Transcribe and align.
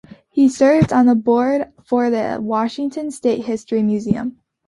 He 0.31 0.49
serves 0.49 0.91
on 0.91 1.05
the 1.05 1.13
Board 1.13 1.71
for 1.85 2.09
the 2.09 2.39
Washington 2.41 3.11
State 3.11 3.45
History 3.45 3.83
Museum. 3.83 4.37